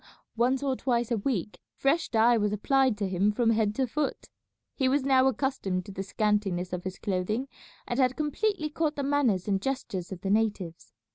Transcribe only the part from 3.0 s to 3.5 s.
him